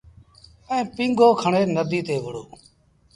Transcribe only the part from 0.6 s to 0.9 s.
ائيٚݩ